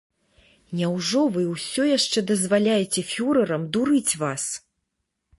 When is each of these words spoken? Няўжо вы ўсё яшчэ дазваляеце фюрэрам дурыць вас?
Няўжо 0.77 1.19
вы 1.35 1.43
ўсё 1.49 1.83
яшчэ 1.97 2.23
дазваляеце 2.31 3.03
фюрэрам 3.11 3.67
дурыць 3.77 4.13
вас? 4.23 4.43